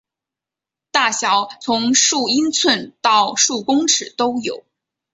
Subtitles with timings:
[0.89, 4.65] 大小从数英寸到数公尺都有。